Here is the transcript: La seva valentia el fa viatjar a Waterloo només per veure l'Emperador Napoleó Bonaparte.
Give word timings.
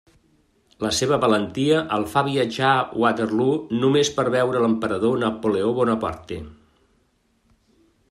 La 0.83 0.89
seva 0.99 1.19
valentia 1.25 1.81
el 1.97 2.05
fa 2.13 2.23
viatjar 2.29 2.71
a 2.79 3.03
Waterloo 3.03 3.61
només 3.85 4.13
per 4.19 4.27
veure 4.39 4.65
l'Emperador 4.67 5.23
Napoleó 5.29 5.73
Bonaparte. 5.83 6.43